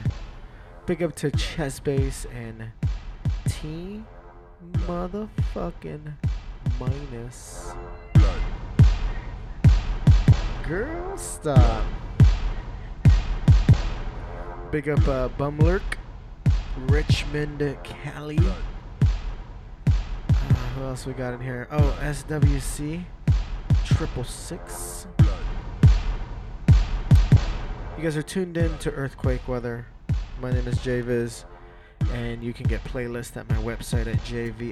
Big 0.86 1.02
up 1.02 1.16
to 1.16 1.32
Chess 1.32 1.80
Base 1.80 2.28
and 2.32 2.70
T 3.48 4.04
motherfucking 4.86 6.12
minus. 6.78 7.72
Girl, 10.64 11.18
stop. 11.18 11.84
Big 14.70 14.88
up 14.88 15.08
uh, 15.08 15.28
Bumlurk, 15.30 15.98
Richmond, 16.86 17.76
Cali. 17.82 18.38
Uh, 18.38 19.92
who 20.76 20.84
else 20.84 21.04
we 21.04 21.14
got 21.14 21.34
in 21.34 21.40
here? 21.40 21.66
Oh, 21.72 21.98
SWC, 22.00 23.02
triple 23.84 24.22
six. 24.22 24.87
You 27.98 28.04
guys 28.04 28.16
are 28.16 28.22
tuned 28.22 28.56
in 28.56 28.78
to 28.78 28.92
Earthquake 28.92 29.48
Weather. 29.48 29.84
My 30.40 30.52
name 30.52 30.68
is 30.68 30.78
JVIZ, 30.78 31.42
and 32.12 32.44
you 32.44 32.52
can 32.52 32.68
get 32.68 32.84
playlists 32.84 33.36
at 33.36 33.48
my 33.48 33.56
website 33.56 34.06
at 34.06 34.18
jviz.net. 34.18 34.68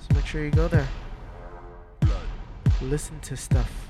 So 0.00 0.14
make 0.14 0.26
sure 0.26 0.44
you 0.44 0.50
go 0.50 0.68
there. 0.68 0.86
Listen 2.82 3.18
to 3.20 3.38
stuff. 3.38 3.88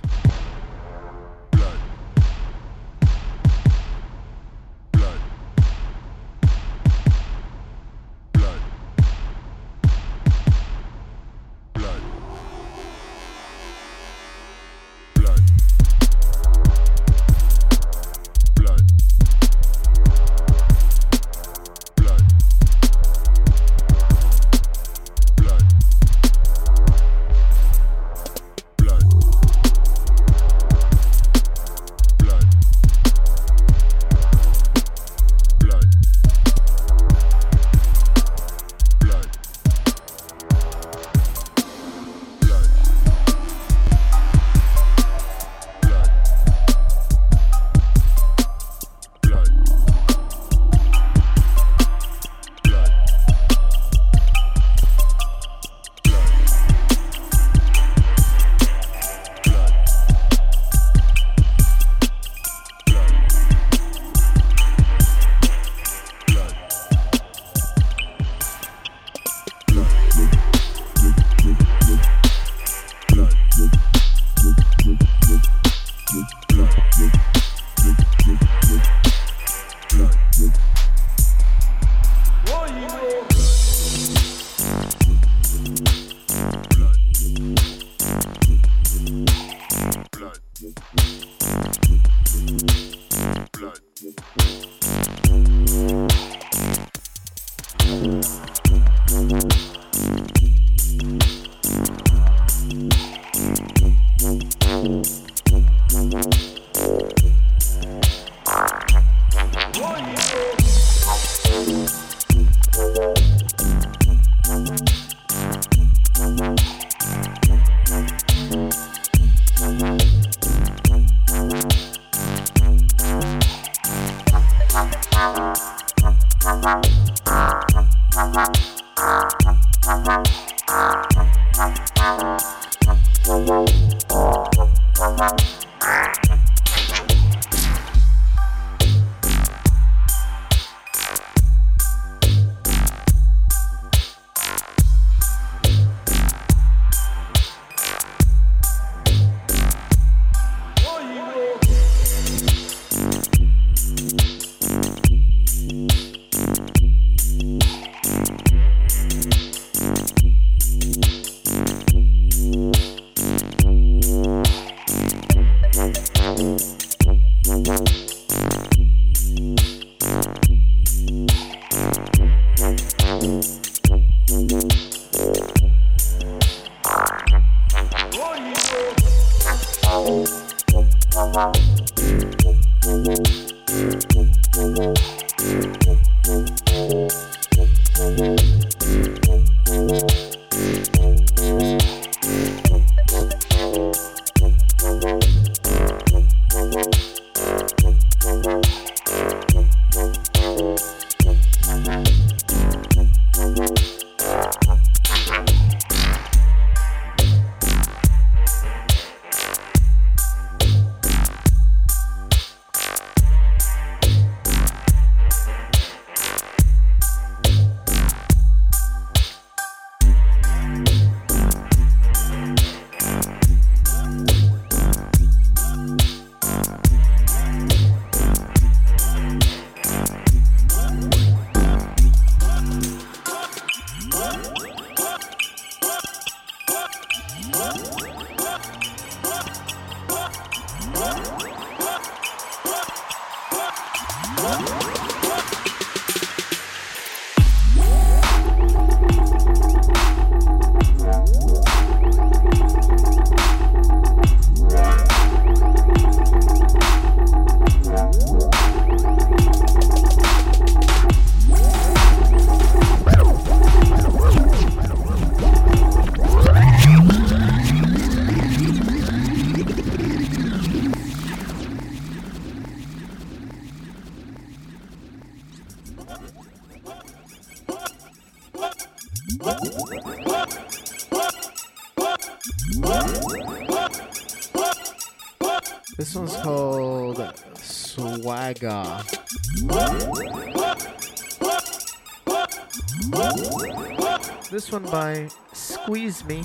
By 294.91 295.29
Squeeze 295.53 296.25
Me. 296.25 296.43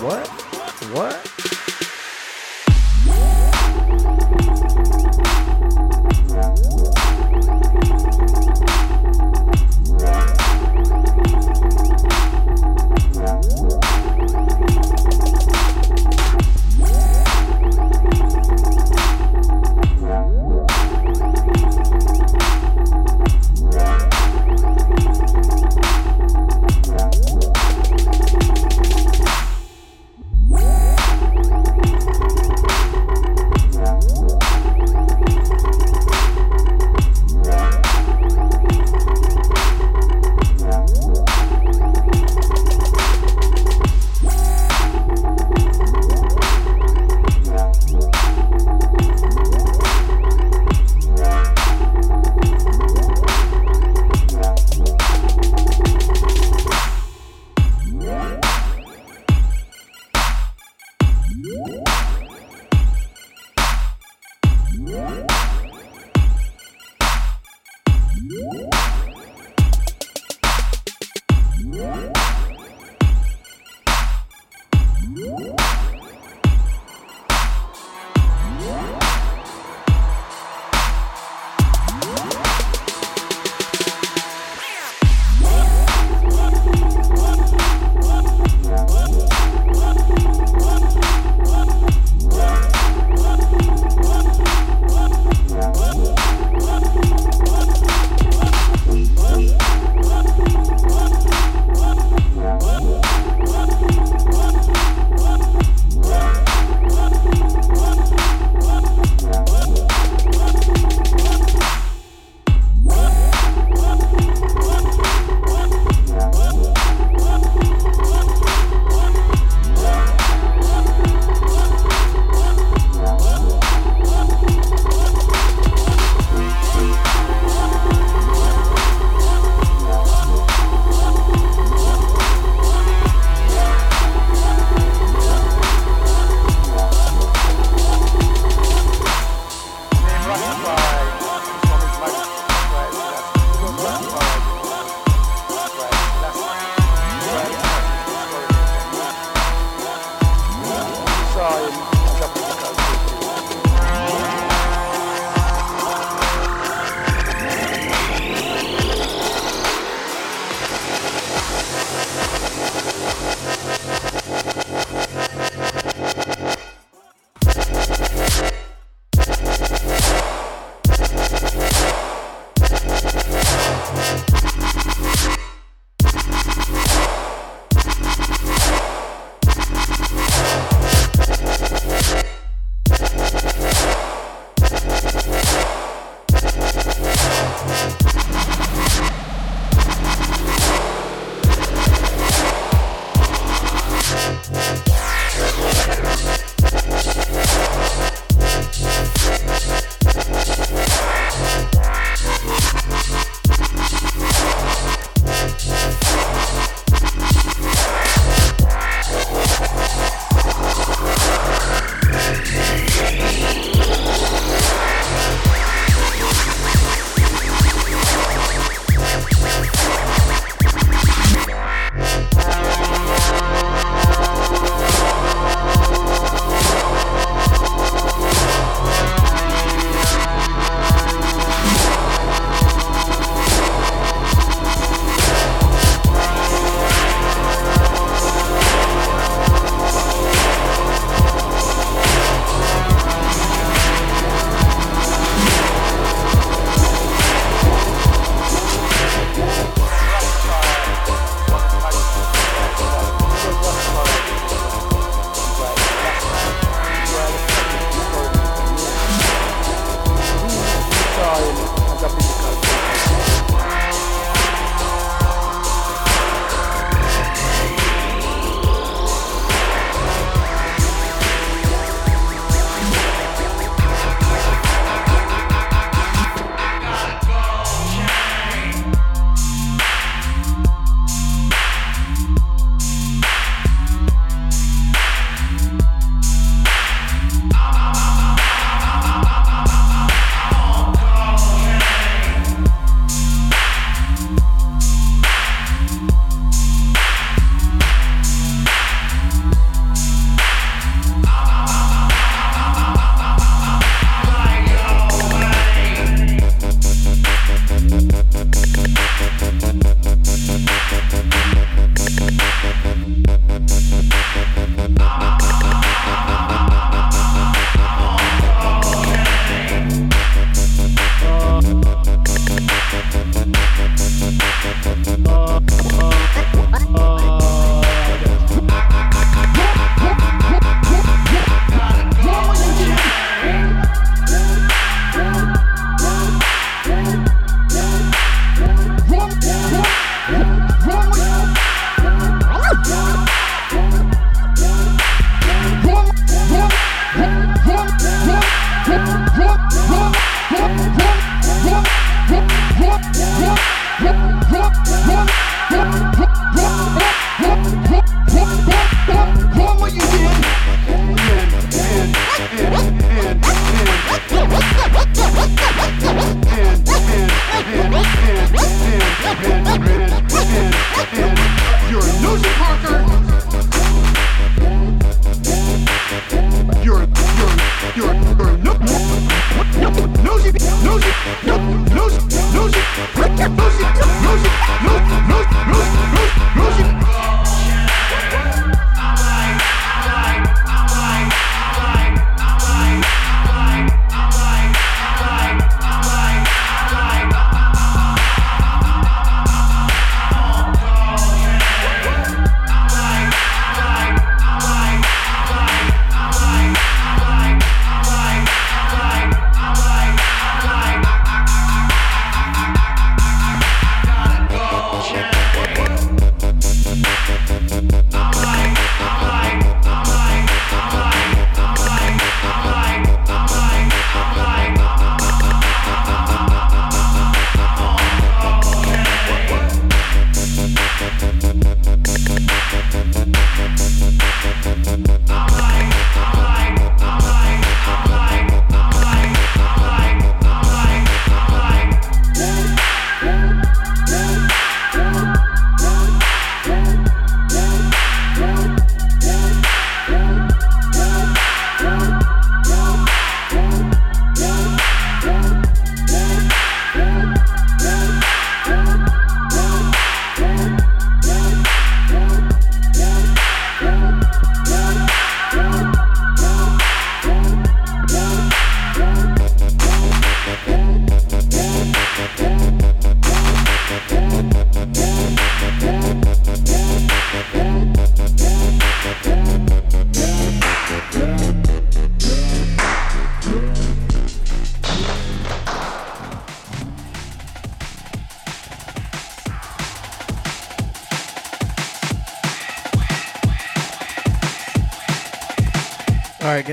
What? 0.00 0.28
What? 0.92 1.33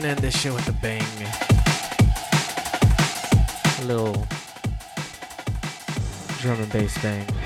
Gonna 0.01 0.13
end 0.13 0.19
this 0.21 0.35
shit 0.35 0.51
with 0.51 0.67
a 0.67 0.71
bang. 0.71 1.03
A 3.81 3.85
little 3.85 4.25
drum 6.39 6.59
and 6.59 6.71
bass 6.71 6.97
bang. 7.03 7.40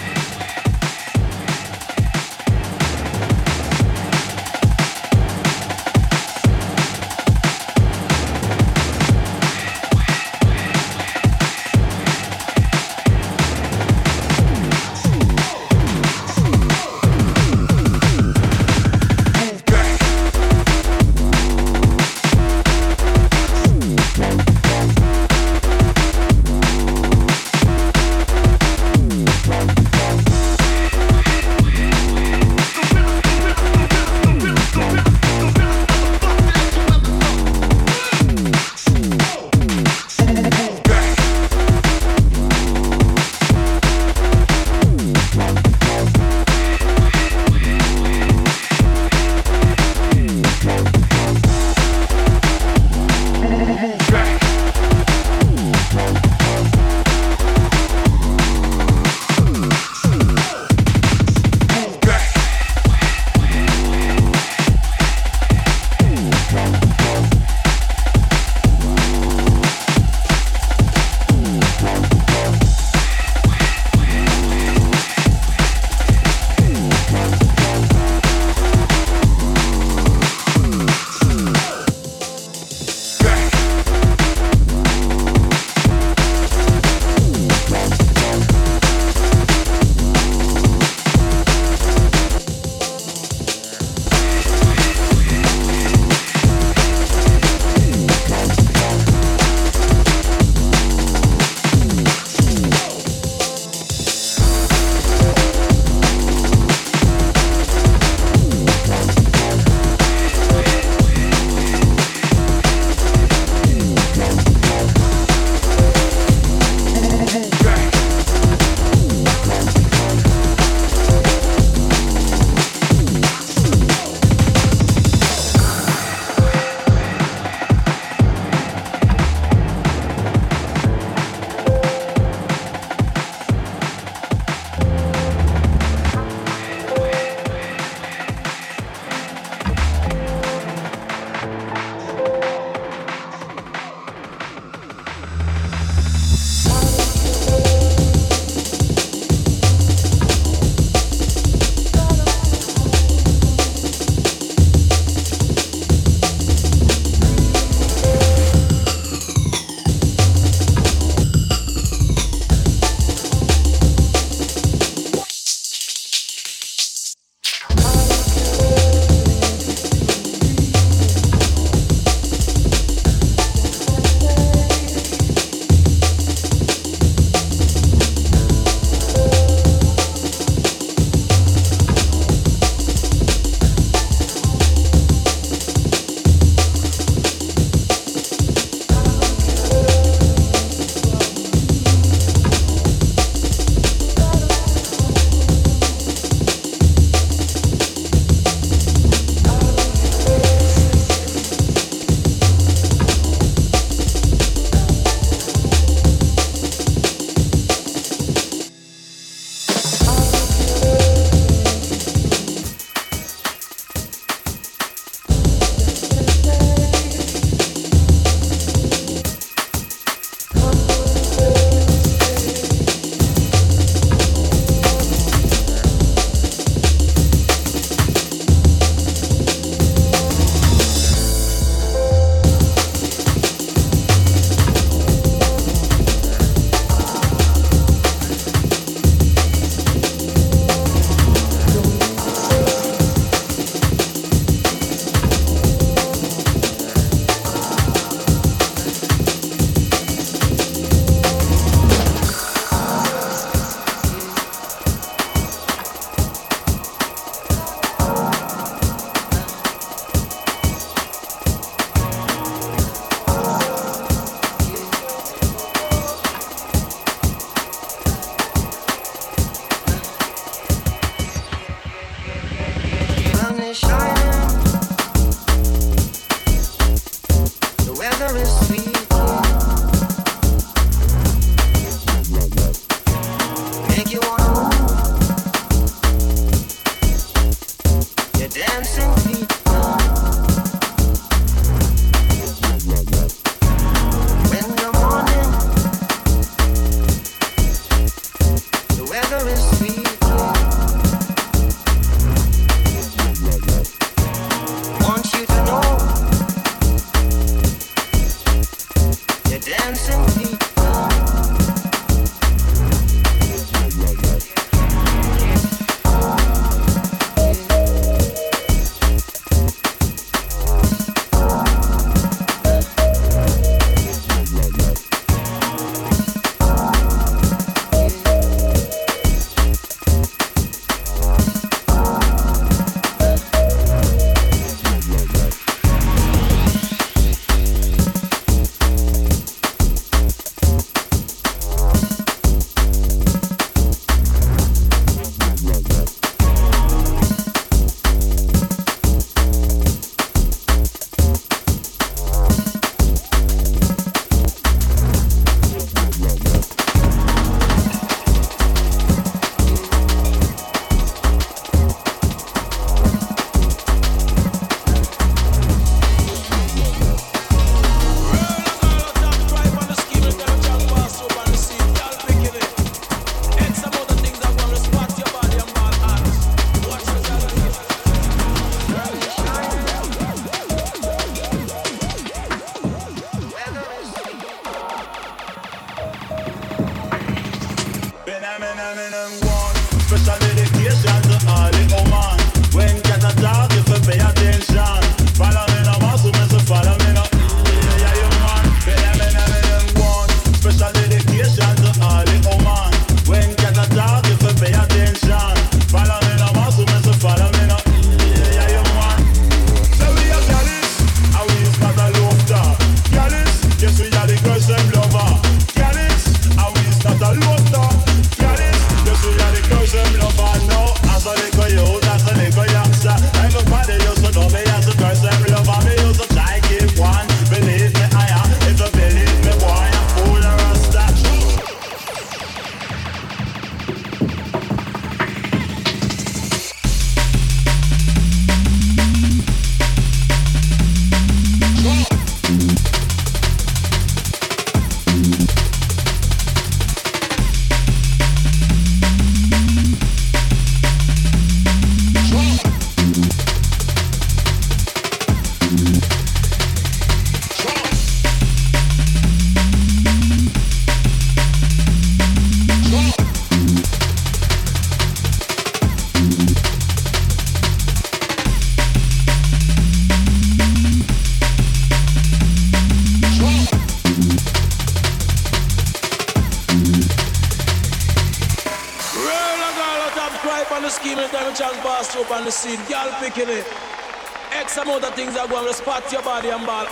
December 486.57 486.84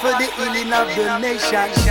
for 0.00 0.10
the 0.10 0.28
healing 0.36 0.72
of 0.72 0.88
the 0.94 1.18
nation. 1.18 1.85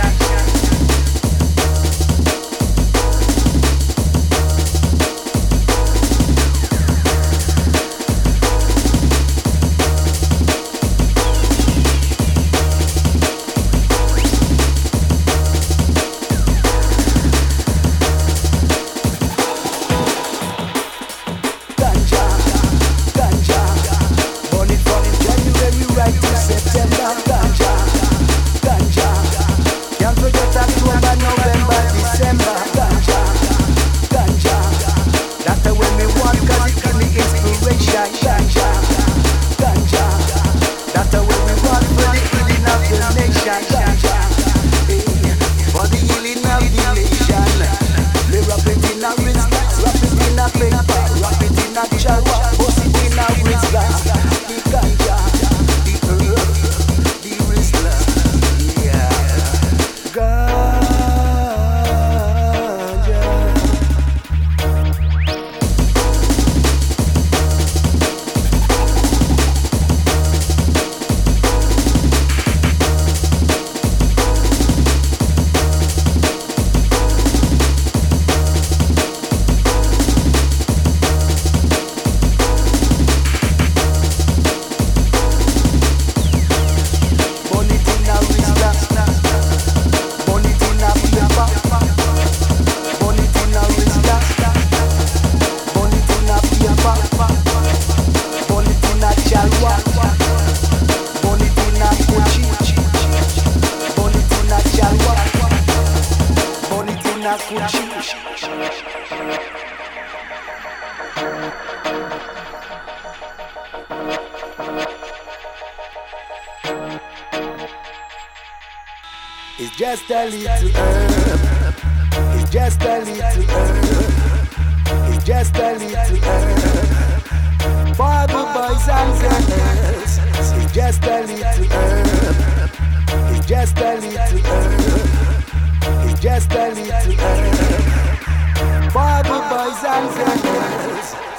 Zanzibar. 139.82 141.35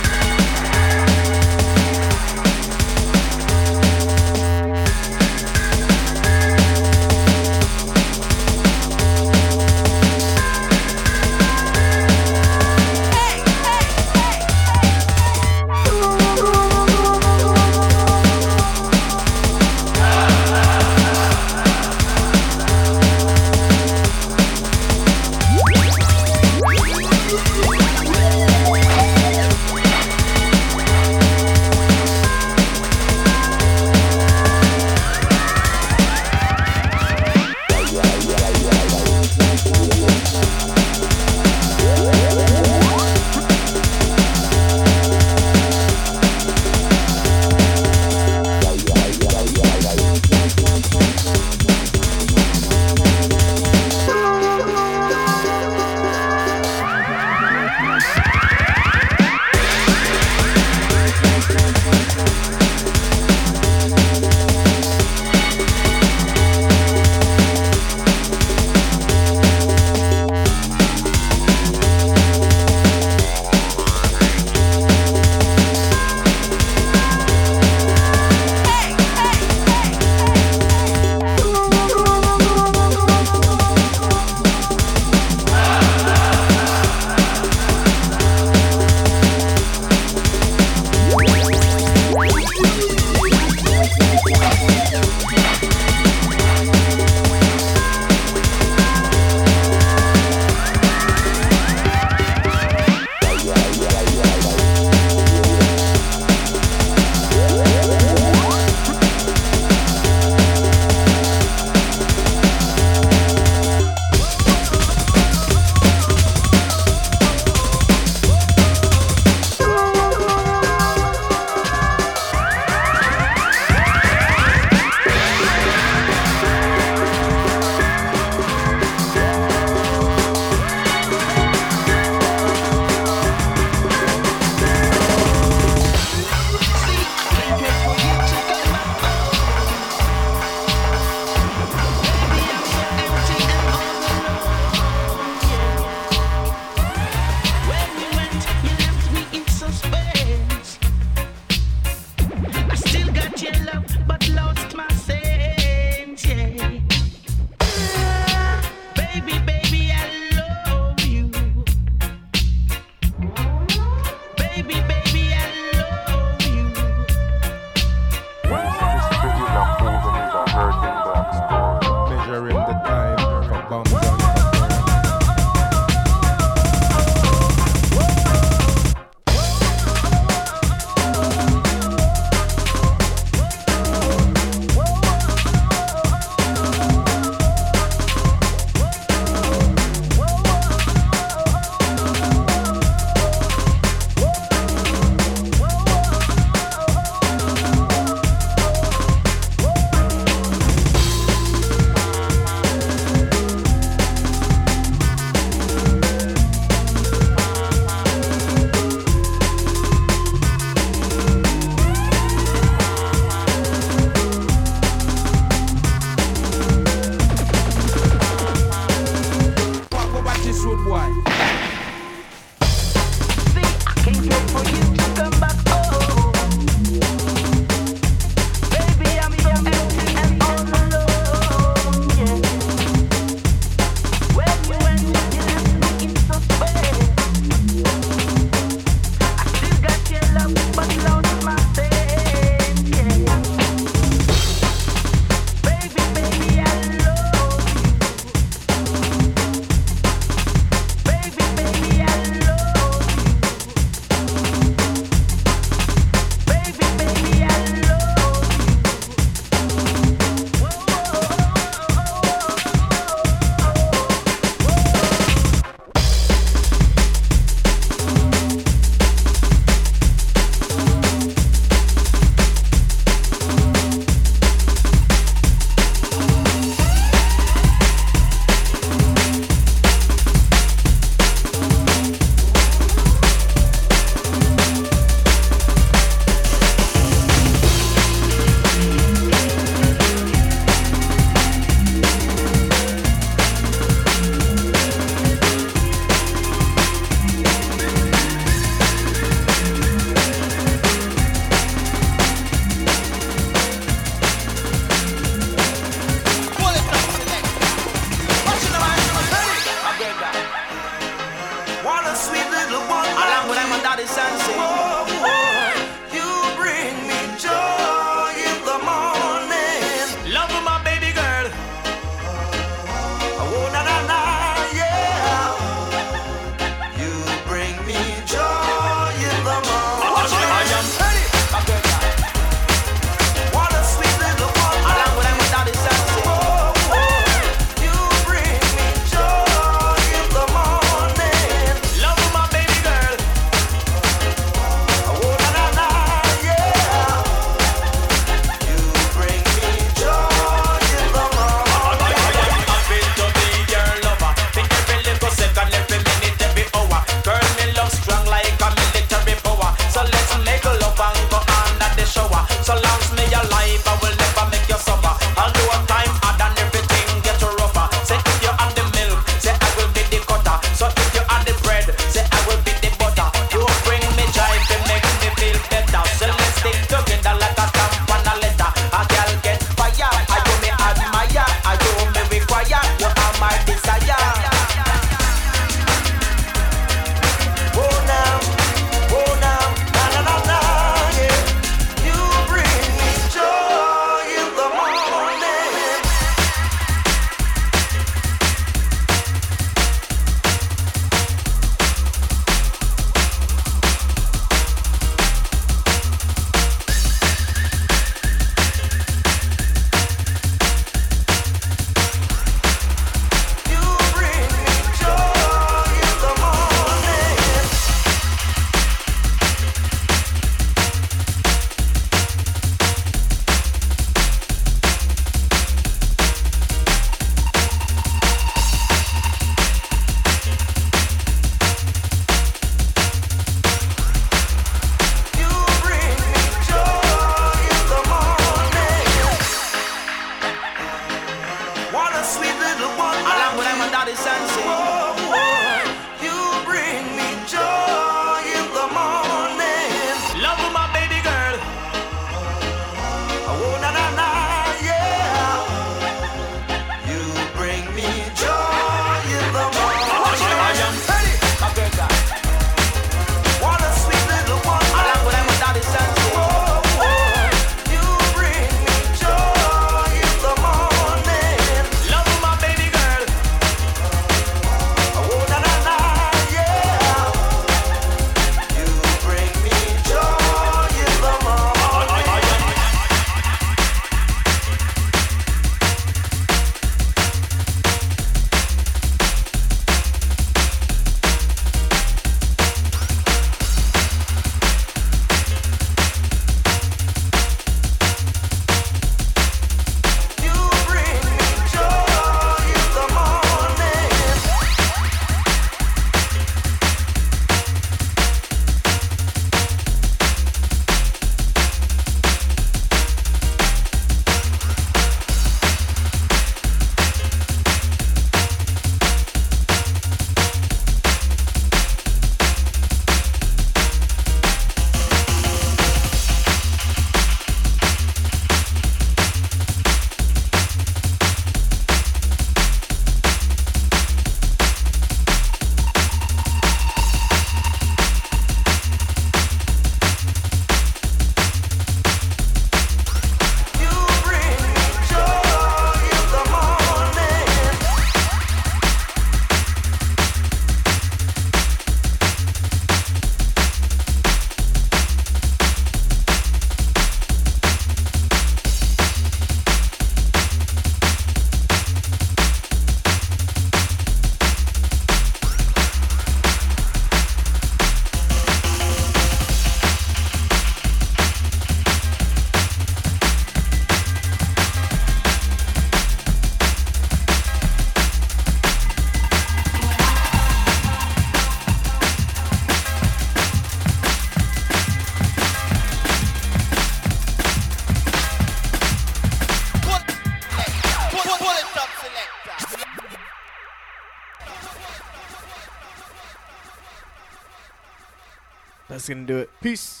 That's 599.01 599.09
gonna 599.09 599.25
do 599.25 599.39
it. 599.39 599.49
Peace. 599.61 600.00